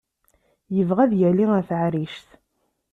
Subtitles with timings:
[0.75, 2.27] Yebɣa ad yali ar taɛrict.